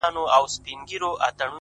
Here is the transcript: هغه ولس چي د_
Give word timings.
هغه 0.03 0.19
ولس 0.33 0.55
چي 0.89 0.95
د_ 1.01 1.05